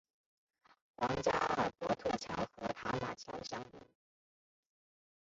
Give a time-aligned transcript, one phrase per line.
[0.95, 3.79] 皇家阿尔伯特桥和塔马桥相邻。